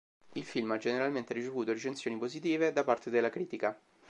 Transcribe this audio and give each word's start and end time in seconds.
Il 0.33 0.43
film 0.43 0.71
ha 0.71 0.79
generalmente 0.79 1.31
ricevuto 1.31 1.71
recensioni 1.73 2.17
positive 2.17 2.71
da 2.73 2.83
parte 2.83 3.11
della 3.11 3.29
critica. 3.29 3.79